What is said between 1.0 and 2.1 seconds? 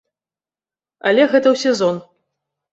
Але гэта ў сезон.